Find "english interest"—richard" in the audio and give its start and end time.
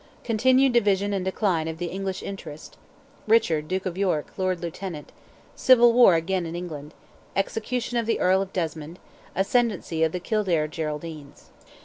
1.91-3.67